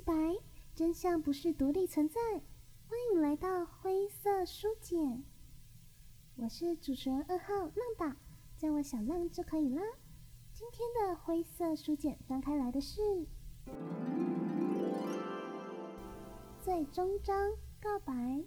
[0.00, 0.14] 白，
[0.74, 2.20] 真相不是独立存在。
[2.86, 5.22] 欢迎来到灰色书简，
[6.36, 8.16] 我是主持人二号浪打，
[8.56, 9.82] 叫我小浪就可以啦。
[10.52, 13.26] 今天的灰色书简翻开来的是
[16.62, 18.44] 最终章告白。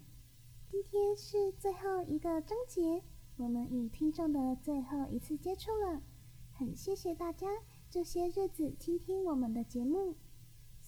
[0.68, 3.04] 今天是最后一个章节，
[3.36, 6.02] 我们与听众的最后一次接触了。
[6.52, 7.46] 很谢谢大家
[7.88, 10.16] 这些日子倾听我们的节目，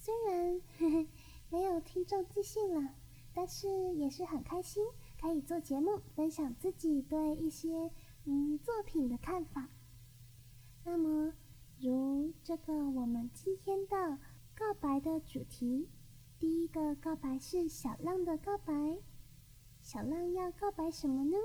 [0.07, 1.07] 虽然呵 呵
[1.49, 2.93] 没有听众寄信了，
[3.33, 4.81] 但是也是很开心
[5.19, 7.91] 可以做节目，分享自己对一些
[8.23, 9.67] 嗯作品的看法。
[10.85, 11.33] 那么，
[11.81, 14.17] 如这个我们今天的
[14.55, 15.89] 告白的主题，
[16.39, 18.99] 第一个告白是小浪的告白。
[19.81, 21.37] 小浪要告白什么呢？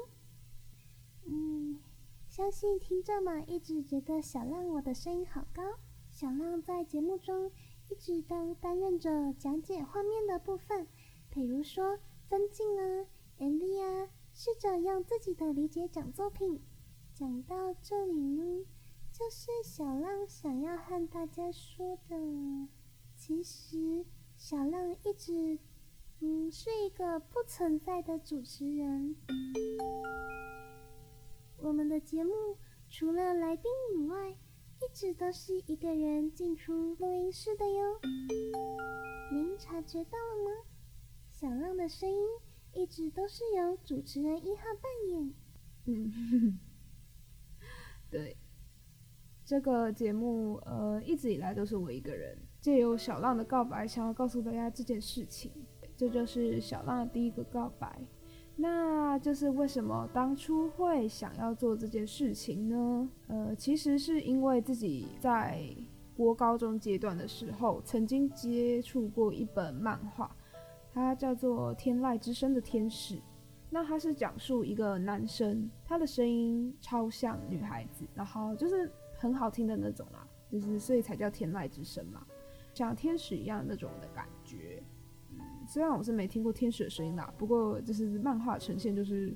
[1.26, 1.80] 嗯，
[2.28, 5.64] 相信听众们一直觉得小浪我的声音好高。
[6.12, 7.50] 小浪在节目中
[7.92, 10.86] 一直都担任着讲解画面的部分，
[11.28, 13.06] 比如说分镜啊、
[13.38, 16.62] MV 啊，试着用自己的理解讲作品。
[17.12, 18.64] 讲到这里呢，
[19.12, 22.16] 就是小浪想要和大家说的，
[23.14, 24.06] 其实
[24.38, 25.58] 小浪一直。
[26.20, 29.16] 嗯，是一个不存在的主持人。
[31.58, 32.32] 我们的节目
[32.88, 34.34] 除了来宾以外，
[34.82, 38.00] 一直都是一个人进出录音室的哟。
[39.30, 40.50] 您察觉到了吗？
[41.30, 42.18] 小浪的声音
[42.74, 45.32] 一直都是由主持人一号扮演。
[45.86, 46.58] 嗯，
[48.10, 48.36] 对，
[49.44, 55.52] 这个节目呃一直以来都是我一个人，借由小浪的告白，想要告诉大家这件事情。
[55.96, 58.00] 这就是小浪的第一个告白，
[58.54, 63.08] 那就是为什么当初会想要做这件事情呢？
[63.26, 65.64] 呃，其实是因为自己在
[66.16, 70.30] 国高中阶段的时候，曾经接触过一本漫画，
[70.92, 73.16] 它叫做《天籁之声的天使》。
[73.70, 82.24] 那它是讲述一个男生，他的声音超像女孩子，然后就是很好听的那种啦，就是所以才叫天籁之声嘛，
[82.74, 84.82] 像天使一样那种的感觉。
[85.72, 89.34] 虽然我是没听过天使的声音啦，不过就是漫画呈现就是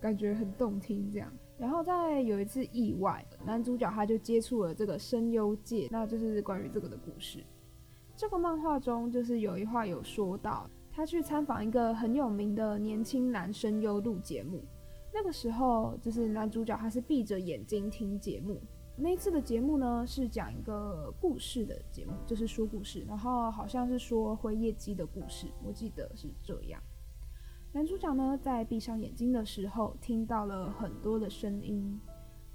[0.00, 1.28] 感觉很动听这样。
[1.58, 7.42] 然后在有一次意外，男主角他就接触了这个声优界，那就是关于这个的故事。
[8.14, 14.62] 这个漫画中就是有一话有说到，他去参访一个很有名的年轻男声优录节目，
[15.12, 18.60] 那个时候就是男主角他是闭着眼睛听节目。
[19.02, 26.80] 那一次的节目呢，是讲一个故事的节目，就是说故事，然后好像是说辉夜姬的故事，我记得是这样。
[27.72, 32.00] 男主角呢，在闭上眼睛的时候，听到了很多的声音，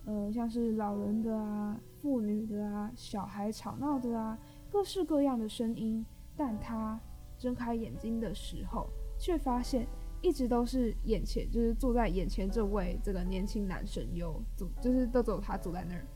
[0.05, 4.39] 呃，像是老人的啊、妇女的啊、小孩吵闹的啊，
[4.71, 6.05] 各式各样的声音。
[6.37, 6.97] 但他
[7.37, 8.87] 睁开眼睛的时候，
[9.19, 9.85] 却发现
[10.21, 16.07] 一直都是眼前，就是坐在眼前这位这个年轻男声优，坐就是都只有他坐在那儿。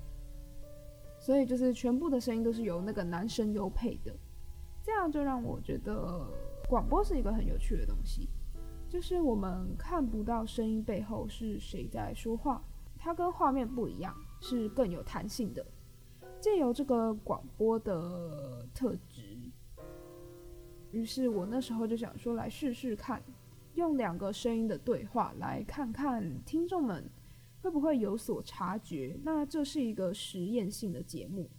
[1.21, 4.11] 所以就是全部的声音都是由那个男声优配的，
[4.81, 6.27] 这样就让我觉得
[6.67, 8.27] 广播是一个很有趣的东西，
[8.89, 12.63] 就是我们看不到声音背后是谁在说话，
[12.97, 15.63] 它跟画面不一样，是更有弹性的。
[16.39, 19.37] 借由这个广播的特质，
[20.89, 23.21] 于是我那时候就想说来试试看，
[23.75, 27.07] 用两个声音的对话来看看听众们。
[27.61, 29.17] 会不会有所察觉？
[29.23, 31.49] 那这是一个实验性的节目，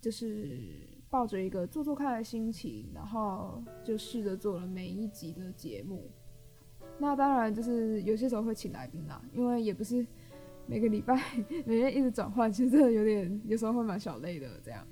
[0.00, 6.10] 就是抱着一个做做看的心情，然后就试着做了每一集的节目。
[6.98, 10.06] 那当然就是有些时候会请来宾啦，因为也不是
[10.66, 11.20] 每个礼拜
[11.66, 14.86] 每天一直转换，其实真的有点有时候会蛮小累的这样。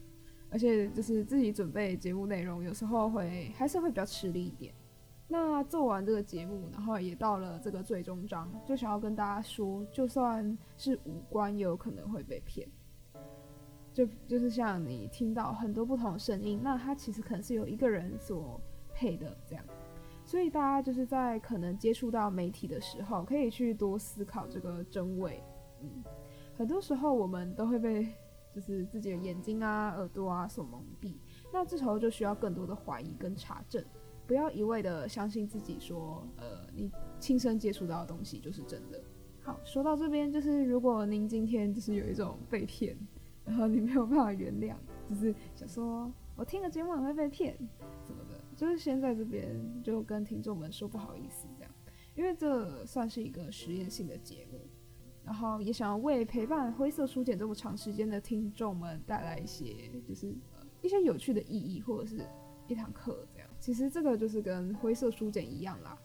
[0.51, 4.75] 而且就是自己准备节目内容，有时候会还是会比较吃力一点。
[5.33, 12.69] 那做完这个节目，然后也到了这个最终章，就想要跟大家说，就算是五官，也有可能会被骗。
[13.93, 18.61] 就就是像你听到很多不同的声音，那它其实可能是由一个人所
[18.93, 19.65] 配的这样。
[20.25, 25.41] 所以大家就是在可能接触到媒体的时候，可以去多思考这个真伪。
[25.81, 26.03] 嗯，
[26.57, 28.05] 很多时候我们都会被
[28.53, 31.15] 就是自己的眼睛啊、耳朵啊所蒙蔽，
[31.53, 33.85] 那这时候就需要更多的怀疑跟查证。
[34.31, 36.89] 不要一味的相信自己说，呃，你
[37.19, 39.03] 亲身接触到的东西就是真的。
[39.43, 42.97] 好，说到这边，就是如果您今天就是有一种被骗，
[43.45, 44.77] 然后你没有办法原谅，
[45.09, 47.57] 就是想说我听了节目会被骗
[48.07, 51.73] 什么的，就是先在这边就跟听众们说不好意思这样，
[52.15, 54.61] 因为这算是一个实验性的节目，
[55.25, 62.25] 然后也想要为陪伴灰色书简这么长时间的听众们带来一些就是呃一些有趣的意义或者是。
[62.69, 63.27] 一堂课。
[63.61, 65.97] 其实这个就是跟灰色书简一样啦。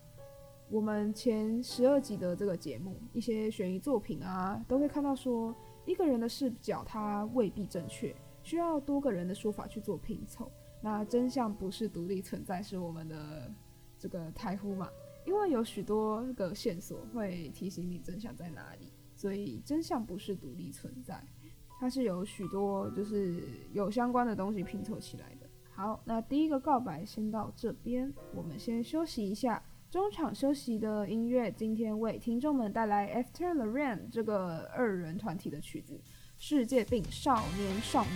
[0.69, 5.55] 我们前十二集的这个节目，一些悬疑作品啊，都会看到说，
[5.85, 8.13] 一个人的视角它未必正确，
[8.43, 10.51] 需要多个人的说法去做拼凑。
[10.81, 13.49] 那真相不是独立存在，是我们的
[13.97, 14.89] 这个台呼嘛？
[15.25, 21.23] 因为有许多个线索会提醒你真相在哪里，所以真相不是独立存在，
[21.79, 23.41] 它是有许多就是
[23.71, 25.44] 有相关的东西拼凑起来的。
[25.75, 29.61] 好，那第一个告白先到这边，我们先休息一下。
[29.91, 35.95] 中场休息的音乐，今天为听众们带来 After the Rain 这个二人团体的曲子
[36.37, 38.09] 《世界病少年少女》。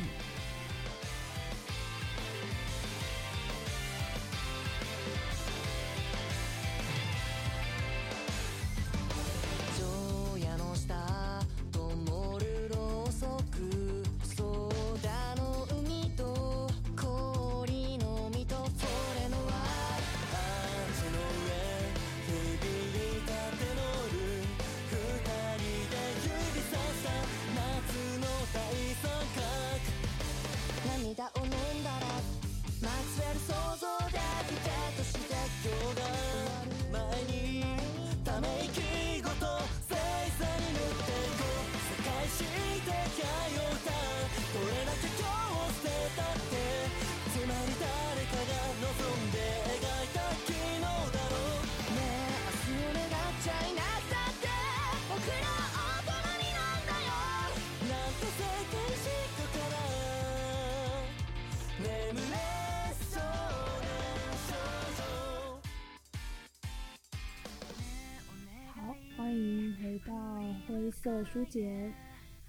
[71.09, 71.91] 的书简，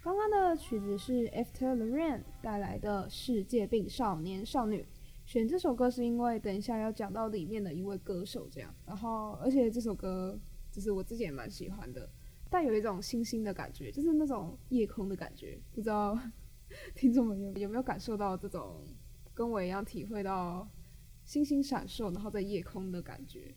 [0.02, 4.82] 刚刚的曲子是 After the Rain 带来的《世界病少年少女》。
[5.24, 8.74] 选这首歌是因为等一下要讲到里面的一位歌手，这样。
[8.84, 10.38] 然后，而且这首歌
[10.70, 12.06] 就是我自己也蛮喜欢的，
[12.50, 15.58] 带有一种星星的感觉，就是那种夜空的感觉。
[15.72, 16.18] 不知道
[16.94, 18.84] 听众们有有没有感受到这种
[19.32, 20.68] 跟我一样体会到
[21.24, 23.54] 星星闪烁，然后在夜空的感觉？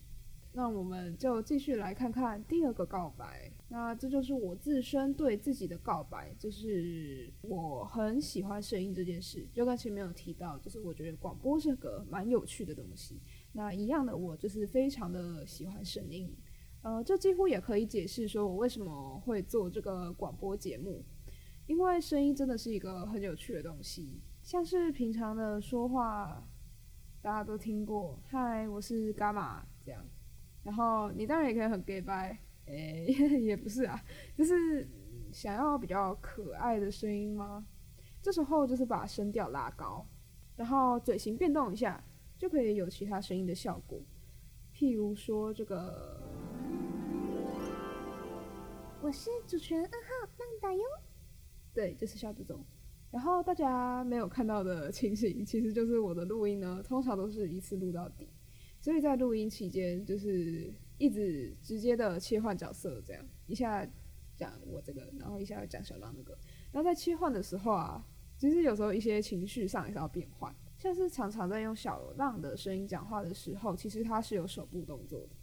[0.56, 3.52] 那我们就继续来看看第二个告白。
[3.70, 9.48] 那这就是我自身对自己的告白，就是我很喜欢声音这件事。
[9.52, 13.20] 就刚前面有提到，就是我觉得广播是个蛮有趣的东西。
[13.52, 16.32] 那一样的，我就是非常的喜欢声音。
[16.84, 21.04] 呃，这几乎也可以解释说我为什么会做这个广播节目，
[21.66, 24.22] 因为声音真的是一个很有趣的东西。
[24.44, 26.48] 像是平常的说话，
[27.24, 30.06] 大家都听过，嗨，我是伽马这样。
[30.63, 32.38] 然后你当然也可以很 gay 掰。
[32.65, 34.01] 诶、欸， 也不是啊，
[34.38, 34.88] 就是
[35.33, 37.65] 想要比较可爱的声音吗？
[38.21, 40.07] 这时候就是把声调拉高，
[40.56, 42.01] 然后嘴型变动一下，
[42.38, 44.00] 就可以有其他声音的效果。
[44.74, 46.21] 譬如说这个，
[49.01, 50.81] 我是主持人二号浪打哟。
[51.74, 52.63] 对，就是像这种。
[53.12, 58.30] 然后大家没有看到的情形，其实就是我的录音呢，通常都是一次录到底，
[58.84, 60.72] 所以在录音期间就是。
[61.00, 63.86] 一直直接的切换角色，这样一下
[64.36, 66.38] 讲我这个，然后一下讲小浪那个，
[66.72, 68.02] 然后在切换的时候啊，
[68.38, 75.36] 其实有时候一些情绪上也是要变换，像是常常在用小浪的声音讲话的时候，其实他是有手部动作的，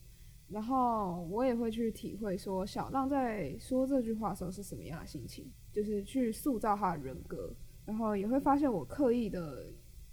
[0.49, 7.53] 然后我也会去体会说小浪在说这句话的时候是什么样的心情，就是去塑造他的人格，
[7.85, 9.67] 然后也会发现我刻意的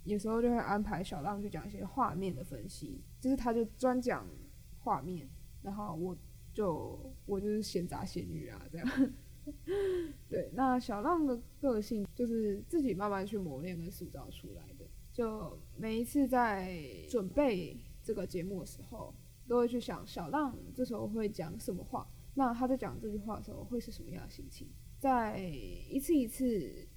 [0.08, 4.26] 有时候就会安排小浪去讲一些画面的分析，就是他就专讲。
[4.80, 5.28] 画面，
[5.60, 6.16] 然后我
[6.54, 8.88] 就我就是闲杂闲鱼啊，这样。
[10.30, 14.86] 对，那小浪的个性就是自己慢慢去磨练跟塑造出来的。
[15.12, 19.12] 就每一次在准备这个节目的时候，
[19.46, 24.70] 都会去想小浪这时候会讲什么话，那他在讲这句话的时候会是什么样的心情。
[24.98, 26.87] 在一次一次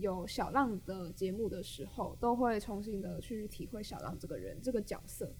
[0.00, 5.32] 有小浪的节目的时候，都会重新的去体会小浪这个人这个角色。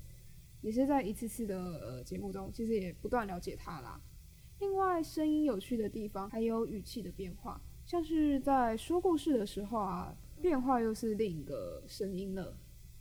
[0.61, 4.01] 也是在一次次的呃节目中，其实也不断了解他啦。
[4.59, 12.57] 另外，声音有趣的地方还有语气的变化，像是在说故事的时候啊，变化又是另一个声音了。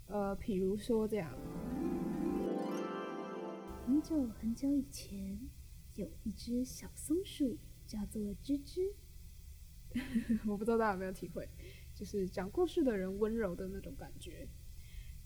[0.07, 1.37] 呃，比如说这样。
[3.85, 5.37] 很久很久以前，
[5.95, 8.93] 有一只小松鼠，叫做吱吱。
[10.47, 11.47] 我不知道大家有没有体会，
[11.93, 14.47] 就是讲故事的人温柔的那种感觉。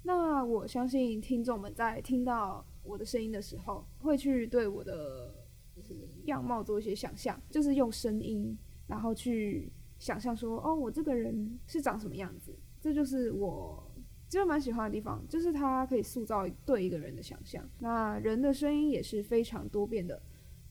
[0.03, 5.33] 那我相信听众们在听到我的声音的时候，会去对我的
[5.73, 12.53] 就是样貌做一些想象，就是用声音，然后去想象说，哦，我这个人是长什么样子。
[12.81, 13.89] 这就是我
[14.27, 17.65] 就蛮喜欢的地方，就是它可以塑造对一个人的想象。
[17.79, 20.21] 那人的声音也是非常多变的，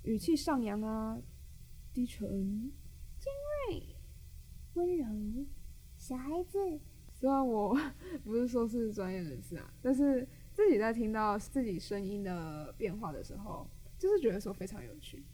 [0.02, 1.18] 语气上扬啊，
[1.94, 2.70] 低沉、
[4.74, 5.06] 温柔，
[5.96, 6.58] 小孩子。
[7.12, 7.78] 虽然我
[8.24, 15.24] 不是说是专业人士啊，但是自己在听到自己声音的变化的时候，就是觉得说非常有趣。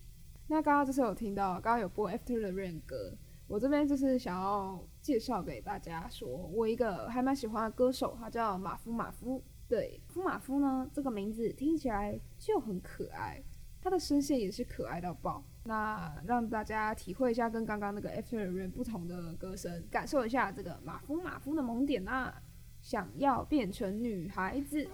[0.49, 3.17] 那刚刚就是有听到，刚刚有播《After the Rain》歌。
[3.47, 9.43] 我这边就是想要介绍给大家说，说我一个还蛮喜欢的歌手，他叫马夫马夫。
[9.67, 13.43] 对，夫马夫呢，这个名字听起来就很可爱，
[13.81, 15.43] 他的声线也是可爱到爆。
[15.69, 22.35] 那让大家体会一下跟刚刚那个 After Rain 不同的歌声，感受一下这个马蜂马蜂的萌点啊！
[22.81, 24.89] 想要变成女孩子。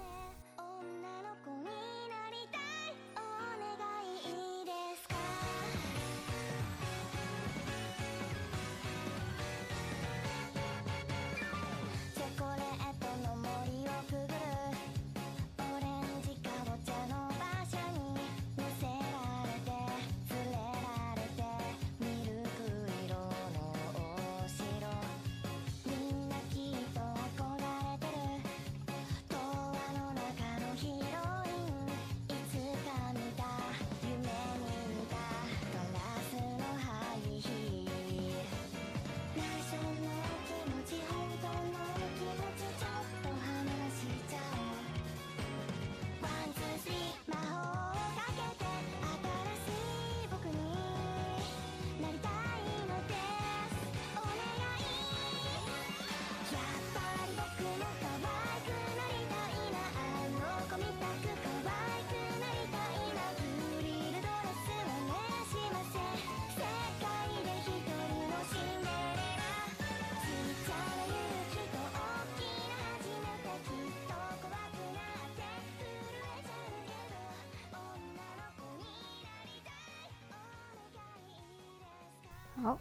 [82.65, 82.79] 好，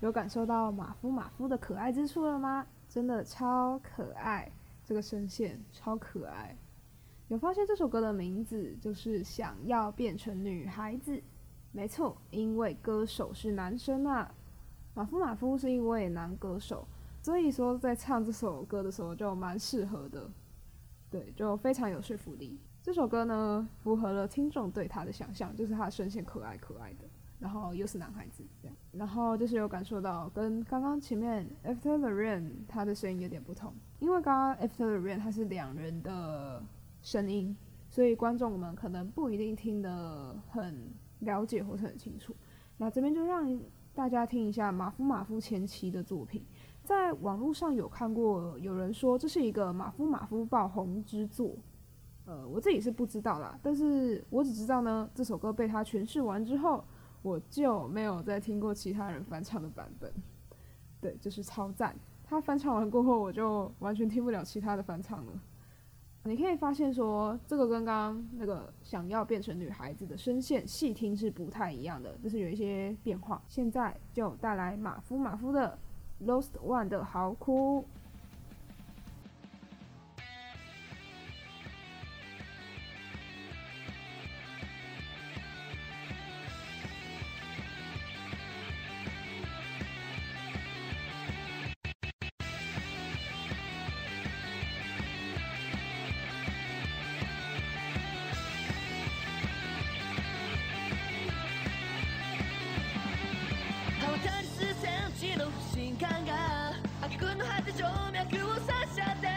[0.00, 2.66] 有感受到马夫马夫的可爱之处了吗？
[2.88, 4.50] 真的超可爱，
[4.84, 6.56] 这个声线超可爱。
[7.28, 11.22] 有发现这首歌的名字就是想要变成女孩子？
[11.70, 14.34] 没错，因为歌手是男生啊。
[14.94, 16.84] 马夫马夫是一位男歌手，
[17.22, 20.28] 所以说在唱这首歌的时候就蛮适合的，
[21.08, 22.58] 对，就非常有说服力。
[22.82, 27.04] 这首歌呢，符合了听众对他的想象，就是他的声线可爱可爱的。
[27.44, 36.62] 然后又是男孩子这样，然后就是有感受到跟刚刚前面 After the Rain 他的声音有点不同，因为刚刚 After the Rain 他是两人的
[37.02, 37.54] 声音，
[37.90, 42.34] 所以观众们可能不一定听得很了解或是很清楚。
[42.78, 43.60] 那这边就让
[43.94, 46.42] 大家听一下马夫马夫前期的作品，
[46.82, 51.54] 在网络上有看过有人说这是一个马夫马夫爆红之作，
[52.24, 56.82] 呃，我自己是不知道啦，但是我只知道呢，这首歌被他诠释完之后。
[57.24, 60.12] 我就没有再听过其他人翻唱的版本，
[61.00, 61.96] 对，就是超赞。
[62.22, 65.32] 他翻唱完过后，我就完全听不了其他的翻唱了。
[66.24, 73.42] 你可以发现说，这个跟刚刚那个想要变成女孩子的声线细听是不太一样的，就是有一些变化。
[73.48, 75.78] 现在就带来马夫马夫的
[76.26, 77.86] 《Lost One》的嚎哭。
[105.36, 106.72] の不信感が
[107.02, 107.90] あくんの果て静脈
[108.46, 109.28] を刺しちゃって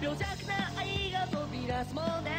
[0.00, 2.30] 病弱な愛が飛び出すもんね。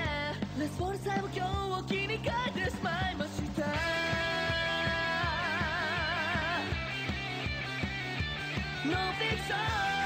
[0.59, 3.65] レスポンルさえ今日を切り替えてしまいました。
[8.85, 9.98] No fiction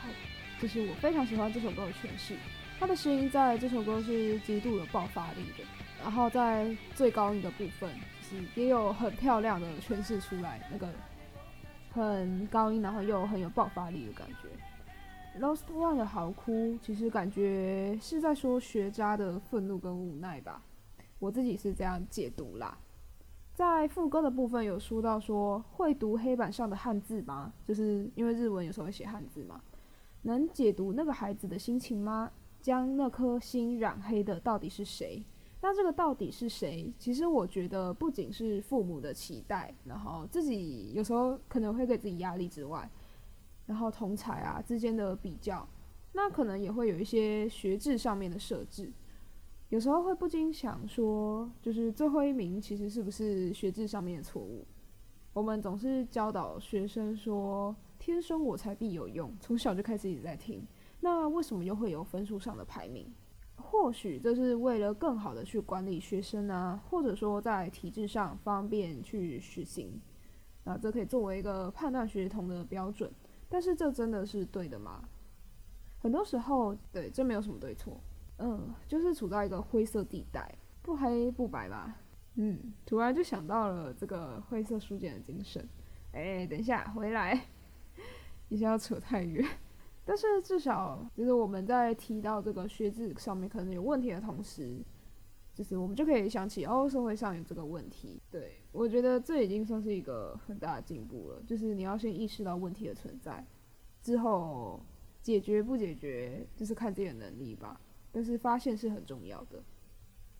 [0.00, 0.08] 好，
[0.60, 2.36] 这是我非常喜欢这首歌的诠释。
[2.80, 5.64] 他的声音在这首歌是极度有爆发力的，
[6.02, 7.90] 然后在最高音的部分，
[8.22, 10.88] 就是也有很漂亮的诠释出来，那个
[11.90, 14.48] 很高音，然后又很有爆发力的感觉。
[15.38, 20.62] Lost One 的嚎哭，其实感觉是在说学渣的愤怒跟无奈吧，
[21.18, 22.78] 我自己是这样解读啦。
[23.52, 27.52] 在副歌的部分有说到说，会读黑板上的汉字吗？
[27.62, 29.60] 就是因为日文有时候会写汉字嘛，
[30.22, 32.30] 能解读那个孩子的心情吗？
[32.60, 35.24] 将那颗心染黑的到底是谁？
[35.62, 36.92] 那这个到底是谁？
[36.98, 42.88] 其实我觉得不仅是父母的期待，然后自己有时候可能会给自己压力之外。
[43.66, 45.64] 然后同才啊之间的比较，
[46.12, 48.90] 那可能也会有一些学制上面的设置，
[49.68, 54.66] 有时候会不禁想说，就是最后一名其实是不是学制上面的错误？
[55.32, 60.66] 我们总是教导学生说“天生我材必有用”，从小就开始一直在听，
[61.00, 63.12] 那为什么又会有分数上的排名？
[63.56, 70.00] 或许这是为了更好的去管理学生啊，或者说在体制上方便去实行，
[70.64, 73.12] 那这可以作为一个判断学童的标准。
[73.48, 75.08] 但是这真的是对的吗？
[75.98, 78.00] 很多时候，对，这没有什么对错，
[78.38, 81.96] 嗯，就是处在一个灰色地带，不黑不白吧。
[82.36, 85.68] 嗯，突然就想到了这个灰色书简的精神。
[86.12, 87.46] 哎，等一下，回来，
[88.48, 89.46] 一下要扯太远。
[90.10, 94.76] 但是至少，就是我们在提到这个学制上面可能有问题的同时，
[95.54, 98.20] 就是我们就可以想起，哦，社会上有这个问题。
[98.28, 101.40] 对，我觉得这已经算是一个很大的进步了。
[101.46, 103.46] 就是你要先意识到问题的存在，
[104.02, 104.80] 之后
[105.22, 107.80] 解决不解决，就是看自己的能力吧。
[108.10, 109.62] 但是发现是很重要的。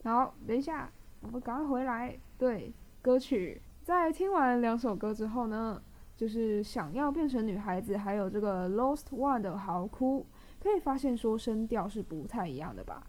[0.03, 2.19] 好，等一下，我们赶快回来。
[2.37, 5.81] 对，歌曲在听完两首歌之后呢，
[6.21, 10.27] 就是想要变成女孩子，还有这个 Lost One 的嚎哭，
[10.63, 13.07] 可以发现说声调是不太一样的吧？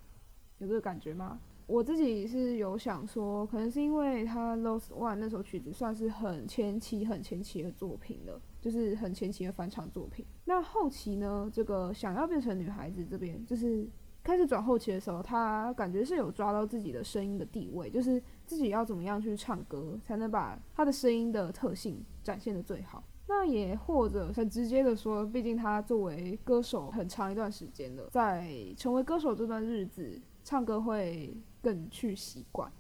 [0.60, 1.38] 有这个感觉吗？
[1.68, 10.26] 我自己是有想说，可能是因为他《Lost One》那首曲子算是很前期、很前期的作品了，就是很前期的翻唱作品。
[10.46, 13.86] 那后期呢，这个想要变成女孩子这边，就是
[14.24, 23.04] 开始转后期的时候，他感觉是有抓到自己的声音的地位，就是自己要怎么样去唱歌，才能把他的声音的特性展现的最好。
[23.28, 31.36] 那也或者很直接的说，毕竟他作为歌手很长一段时间了，在成为歌手这段日子，唱歌会。
[31.64, 32.72] 更去习惯，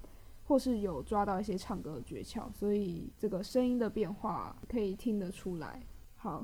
[0.43, 5.79] 或是有抓到一些唱歌的诀窍，所以这个声音的变化可以听得出来。
[6.15, 6.43] 好，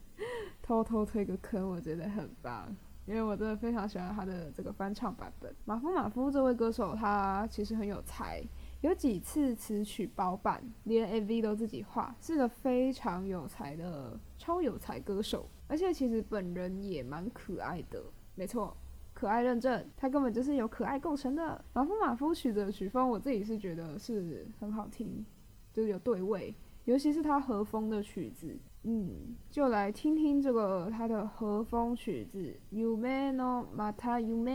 [0.60, 2.68] 偷偷推个坑，我觉得很棒，
[3.06, 5.50] 因为我真的非常喜欢他的这个翻唱版本。
[5.64, 8.44] 马夫马夫这位歌手，他其实很有才，
[8.81, 18.03] 有几次词曲包办，连 MV 都自己画，是个非常有才的超有才歌手，而且其实本人也蛮可爱的，
[18.35, 18.75] 没错。
[19.13, 21.63] 可爱认证，他根本就是由可爱构成的。
[21.71, 25.25] 马夫马夫曲的曲风，我自己是觉得是很好听，
[25.71, 34.45] 就是有对味，尤其是他和风的曲子，嗯，就来听听这个他的和风曲子《梦のまた梦》，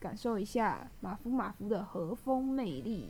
[0.00, 3.08] 感受一下马夫马夫的和风魅力。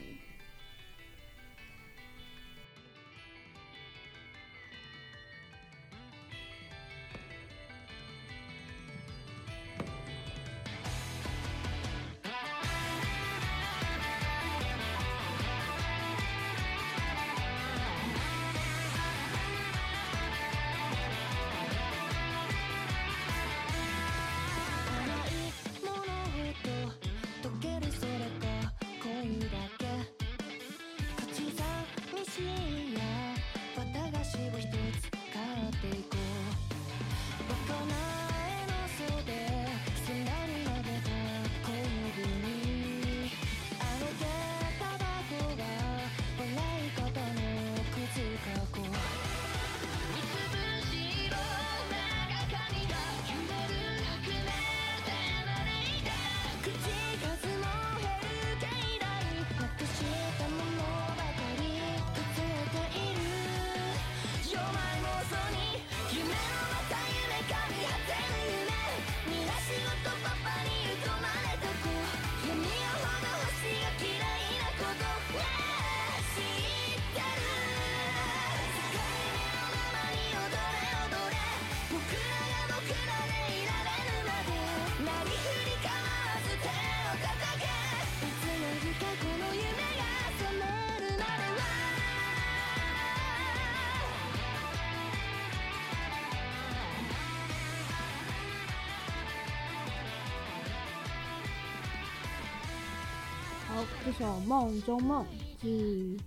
[104.05, 105.25] 这首《梦中梦》
[105.61, 106.17] 是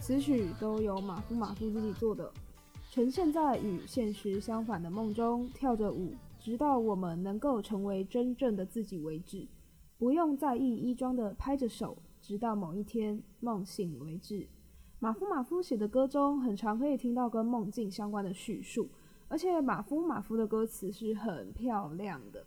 [0.00, 2.32] 词曲都由马夫马夫自己做的，
[2.90, 9.46] 呈现在与现实相反的梦中跳着舞，直到我们能够成为真正的自己为止，
[9.98, 14.48] 不用在意衣装的拍着手，直到某一天梦醒为止。
[14.98, 18.88] 马夫马夫写的歌中，很常可以听到跟梦境相关的叙述，
[19.28, 22.46] 而且马夫马夫的歌词是很漂亮的。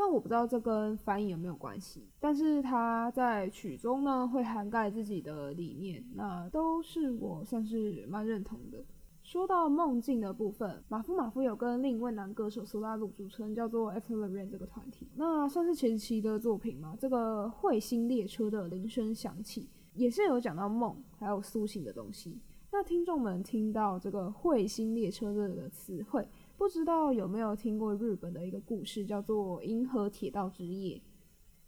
[0.00, 8.82] 虽然我不知道这跟翻译有没有关系，但是他在曲中呢会涵盖自己的理念，那都是我算是蛮认同的。
[9.22, 16.96] 说到梦境的部分，马夫马夫有跟另一位男歌手苏拉鲁组成叫做 After the Rain 这个团体，那算是前期的作品嘛。
[16.98, 19.68] 这个彗星列车的铃声响起。
[19.92, 22.38] 也是有讲到梦，还有苏醒的东西。
[22.72, 26.26] 那听众们听到这个彗星列车这个词汇，
[26.60, 30.94] 不知道有没有听过日本的一个故事，叫做《银河铁道之夜》。《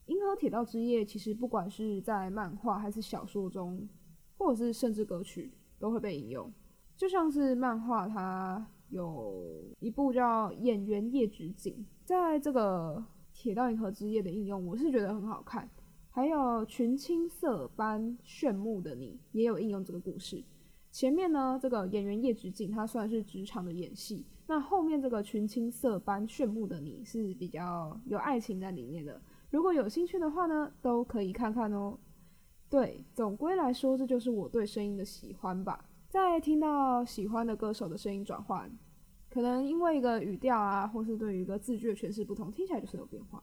[0.05, 3.89] 银河铁道之夜》其实不管是在漫画还是小说中，
[4.37, 6.53] 或者是甚至歌曲，都会被引用。
[6.95, 11.75] 就像是漫画，它有一部叫《演员夜之景》，
[12.05, 13.03] 在这个
[13.33, 15.67] 铁道银河之夜的应用，我是觉得很好看。
[16.11, 20.45] 还有群青色般炫目的你，也有应用这个故事。
[20.91, 24.27] 前面呢，这个演员叶直景，他算是职场的演戏。
[24.53, 29.19] 那后面这个群青色般炫目的你是比较有爱情在里面的。
[29.49, 31.99] 如果有兴趣的话呢，都可以看看哦。
[32.69, 35.89] 对，总归来说，这就是我对声音的喜欢吧。
[36.07, 38.71] 在听到喜欢的歌手的声音转换，
[39.31, 43.43] 可能因为一个语调啊，或是对于一个字句的诠释不同，听起来就是有变化。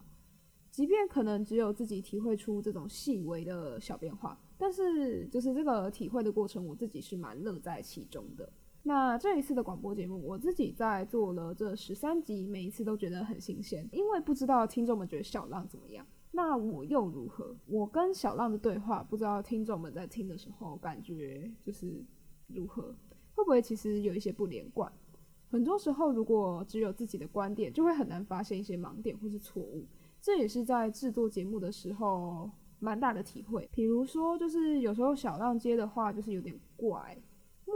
[0.69, 8.47] 即便可能只有自己体会出这种细微的小变化，但是就是这个体会的过程，我自己是蛮乐在其中的。
[8.83, 17.55] 那这一次的广播节目，我自己在做了这十三集，每一次都觉得很新鲜，因为不知道听众们觉得小浪怎么样，那我又如何？
[17.67, 22.03] 我跟小浪的对话，不知道听众们在听的时候感觉就是
[22.47, 22.95] 如何？
[23.35, 24.91] 会不会其实有一些不连贯？
[25.51, 29.85] 很多时候，如果只有自己的观点，就会很难发现一些盲点或是错误。
[30.21, 33.67] 这也是在制作节目的时候蛮大的体会。
[33.71, 37.17] 比如说，就是有时候小浪接的话就是有点怪，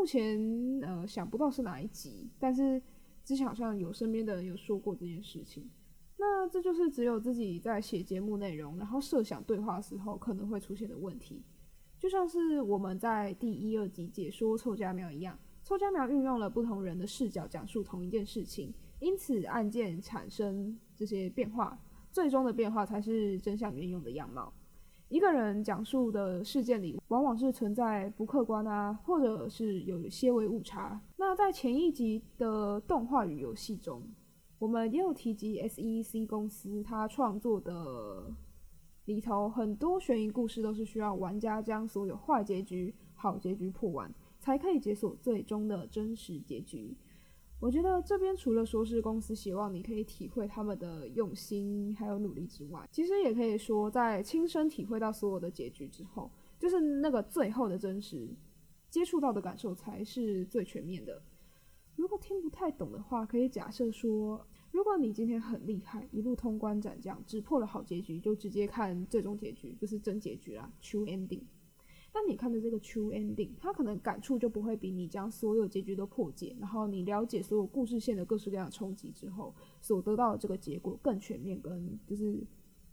[0.03, 0.37] 目前
[0.81, 2.81] 呃想不到是哪一集，但是
[3.23, 5.65] 之前好像有身边的人有说过这件事情。
[6.17, 11.41] 那这就是只有自己在写节目内容，然后设想对话的时候可能会出现的问题。
[11.97, 21.79] 就像是我们在第一、二集解说臭家苗一样，臭家苗运用了不同人的视角讲述同一件事情，因此案件产生这些变化。
[22.11, 24.53] 最终的变化才是真相原有的样貌。
[25.13, 30.99] 一个人讲述的事件里，往往是存在不客观啊，或者是有些微误差。
[31.17, 34.01] 那在前一集的动画与游戏中，
[34.57, 38.33] 我们也有提及 SEC 公司它创作的
[39.05, 46.97] 里头很多悬疑故事都是需要玩家将所有坏结局、好结局破完，才可以解锁最终的真实结局。
[47.63, 58.27] 我觉得这边除了说是公司希望你可以体会他们的用心还有努力之外，其实也可以说在亲身体会到所有的结局之后，就是那个最后的真实
[58.89, 61.23] 接触到的感受才是最全面的。
[61.95, 71.43] 如果听不太懂的话，可以假设说，如果你今天很厉害，一路通关斩将，只破了好结局，就直接看最终结局，就是真结局啦，True Ending。
[72.13, 82.45] 但你看的这个 true ending，它可能感触就不会比你将所有结局都破解，然后你了解所有故事线的各式各样的冲击之后所得到的这个结果更全面，跟就是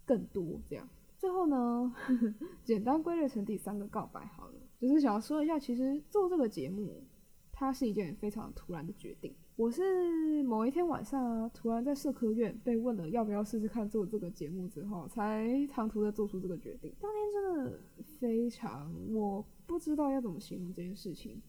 [0.07, 0.89] 更多这样。
[1.19, 1.95] 最后呢，
[2.65, 7.05] 简单归类成第三个告白好了，就是想要说一下，其实做这个节目，
[7.53, 9.35] 它是一件非常突然的决定。
[9.57, 16.91] 我是某一天晚上啊，突然在社科院被问了要不要试试看做这个节目之后，才唐突的做出这个决定。
[16.99, 17.79] 当天真的
[18.21, 21.41] 非常，我不知道要怎么形容这件事情，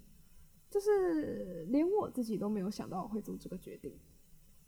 [0.69, 3.93] 就是连我自己都没有想到我会做这个决定。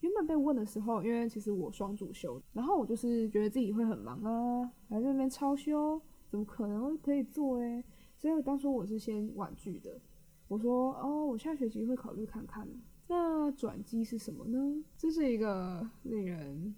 [0.00, 7.82] 原本被问的时候，因为其实我双主修，然后我就是觉得自己会很忙啊，还在那边超修，怎么可能可以做诶？
[8.18, 9.98] 所以当初我是先婉拒的，
[10.46, 12.68] 我说哦，我下学期会考虑看看。
[13.08, 14.84] 那转机是什么呢？
[14.98, 16.74] 这是一个令人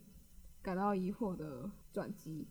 [0.63, 2.47] 感到疑惑的转机。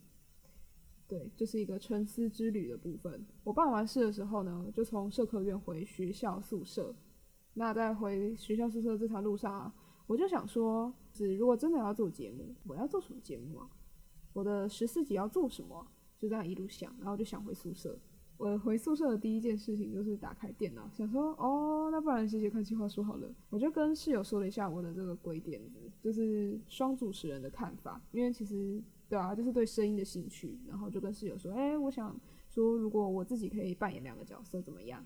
[1.08, 3.24] 对，这是一个沉思之旅的部分。
[3.44, 6.96] 我办完事的时候呢，就从社科院回学校宿舍。
[7.54, 9.74] 那在回学校宿舍这条路上啊，
[10.08, 13.70] 我就想说，是如果真的要做节目，我要做什么节目啊？
[14.34, 15.88] 我的十四集要做什么？
[16.18, 18.00] 就这样一路想，然后就想回宿舍。
[18.38, 23.34] 我回宿舍的第一件事情就是打开电脑，想说哦，那不然写写看计划书好了。
[23.50, 28.02] 我就跟室友说了一下我的这个鬼点子，就是双主持人的看法。
[28.12, 32.20] 因为其实对啊，就是对声音的兴趣，然后就跟室友说，哎、我想
[32.50, 35.06] 说如果我自己可以扮演两个角色怎么样？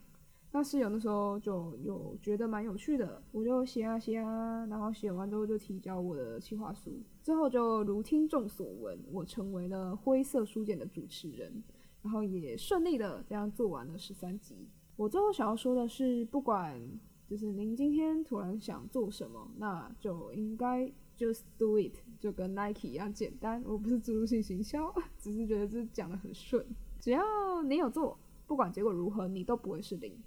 [0.51, 11.63] 那室友那时候就有觉得蛮有趣的，我就写啊写啊，然后写完之后就提交我的企划书，之后就如听众所闻，我成为了灰色书简的主持人。
[12.01, 14.67] 然后也顺利的这样做完了十三集。
[14.95, 16.81] 我最后想要说的是，不管
[17.27, 23.63] 就是您今天突然想做什么，那就应该 just do it，就跟 Nike 一样简单。
[23.65, 26.65] 我不是植入性行销， 只是觉得这讲的很顺。
[26.99, 27.21] 只要
[27.63, 30.17] 你有做，不管结果如何，你都不会是零。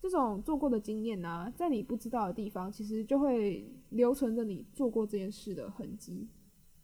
[0.00, 6.28] 这种做过的经验呢、在你不知道的地方，其实就会留存着你做过这件事的痕迹。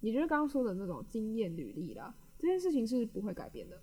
[0.01, 3.81] 也就是刚刚说的那种经验履历啦，这件事情是不会改变的。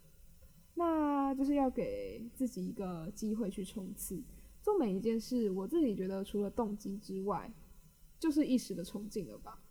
[0.80, 4.24] 那就是要给自己一个机会去冲刺，
[4.62, 5.52] 做每一件事。
[5.52, 7.52] 我自己觉得，除了动机之外，
[8.18, 9.62] 就是一时的冲劲了吧。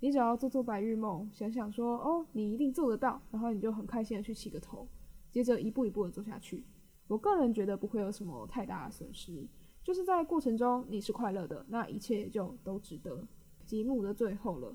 [0.00, 4.88] 你只要做做白日梦，想想说哦，你一定做得到，然后你就很开心的去起个头，
[5.30, 6.64] 接着一步一步的做下去。
[7.08, 9.46] 我个人觉得不会有什么太大的损失，
[9.82, 13.22] 就是在过程中你是快乐的，那一切就都值得。
[13.66, 14.74] 节目的最后了，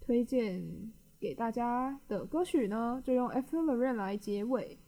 [0.00, 0.64] 推荐
[1.18, 4.78] 给大家的歌曲呢，就用《Ephemeral Rain》来结尾。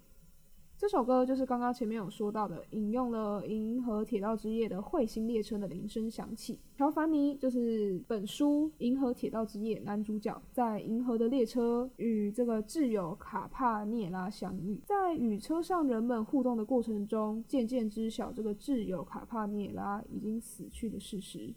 [0.81, 6.59] 这首歌就是刚刚前面有说到的，引用了《银河铁道之夜》的彗星列车的铃声响起。
[6.75, 21.55] 乔凡尼就是本书《银河铁道之夜》男主角，在银河的列车与这个挚友卡帕涅拉相遇，在与车上人们互动的过程中，渐渐知晓这个挚友卡帕涅拉已经死去的事实。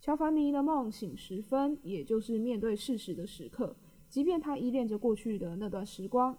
[0.00, 3.74] 乔凡尼的梦醒时分，也就是面对事实的时刻，
[4.08, 6.38] 即便他依恋着过去的那段时光。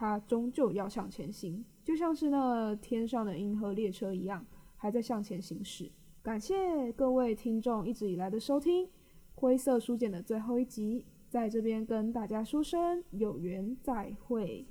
[0.00, 4.42] 它终究要向前行，就像是那天上的银河列车一样，
[4.74, 5.92] 还在向前行驶。
[6.22, 8.88] 感谢各位听众一直以来的收听，
[9.34, 14.66] 灰色书简的最后一集，在这边跟大家说声有缘再会。